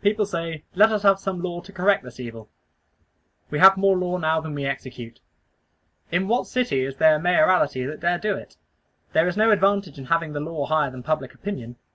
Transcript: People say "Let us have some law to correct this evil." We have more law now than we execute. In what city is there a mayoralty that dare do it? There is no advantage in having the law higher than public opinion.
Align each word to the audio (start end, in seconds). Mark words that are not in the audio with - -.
People 0.00 0.24
say 0.24 0.64
"Let 0.74 0.90
us 0.90 1.02
have 1.02 1.18
some 1.18 1.42
law 1.42 1.60
to 1.60 1.74
correct 1.74 2.02
this 2.02 2.18
evil." 2.18 2.48
We 3.50 3.58
have 3.58 3.76
more 3.76 3.98
law 3.98 4.16
now 4.16 4.40
than 4.40 4.54
we 4.54 4.64
execute. 4.64 5.20
In 6.10 6.26
what 6.26 6.46
city 6.46 6.80
is 6.86 6.96
there 6.96 7.16
a 7.16 7.20
mayoralty 7.20 7.84
that 7.84 8.00
dare 8.00 8.16
do 8.18 8.34
it? 8.34 8.56
There 9.12 9.28
is 9.28 9.36
no 9.36 9.50
advantage 9.50 9.98
in 9.98 10.06
having 10.06 10.32
the 10.32 10.40
law 10.40 10.64
higher 10.64 10.90
than 10.90 11.02
public 11.02 11.34
opinion. 11.34 11.76